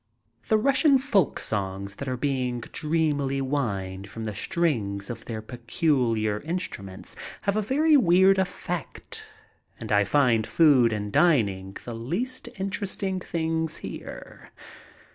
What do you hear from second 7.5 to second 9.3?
a very weird effect